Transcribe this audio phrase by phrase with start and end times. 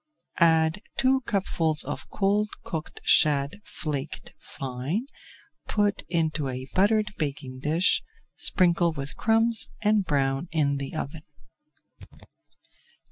[0.39, 5.05] Add two cupfuls of cold cooked shad flaked fine,
[5.67, 8.01] put into a buttered baking dish,
[8.35, 11.21] sprinkle with crumbs and brown in the oven.